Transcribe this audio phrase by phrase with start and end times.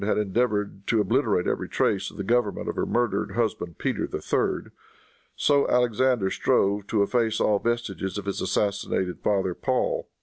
[0.03, 4.71] had endeavored to obliterate every trace of the government of her murdered husband, Peter III.,
[5.35, 10.09] so Alexander strove to efface all vestiges of his assassinated father, Paul.